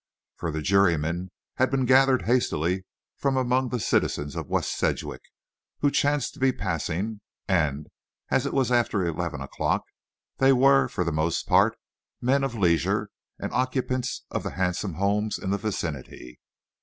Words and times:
For 0.37 0.49
the 0.49 0.63
jurymen 0.63 1.29
had 1.57 1.69
been 1.69 1.85
gathered 1.85 2.23
hastily 2.23 2.85
from 3.17 3.37
among 3.37 3.69
the 3.69 3.79
citizens 3.79 4.35
of 4.35 4.49
West 4.49 4.75
Sedgwick 4.75 5.21
who 5.81 5.91
chanced 5.91 6.33
to 6.33 6.39
be 6.39 6.51
passing; 6.51 7.21
and 7.47 7.85
as 8.29 8.47
it 8.47 8.53
was 8.55 8.71
after 8.71 9.05
eleven 9.05 9.41
o'clock, 9.41 9.83
they 10.39 10.53
were, 10.53 10.87
for 10.87 11.03
the 11.03 11.11
most 11.11 11.45
part, 11.45 11.77
men 12.19 12.43
of 12.43 12.55
leisure, 12.55 13.09
and 13.37 13.53
occupants 13.53 14.23
of 14.31 14.41
the 14.41 14.53
handsome 14.53 14.95
homes 14.95 15.37
in 15.37 15.51
the 15.51 15.59
vicinity. 15.59 16.39